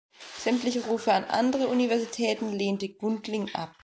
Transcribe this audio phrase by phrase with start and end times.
[0.39, 3.75] Sämtliche Rufe an andere Universitäten lehnte Gundling ab.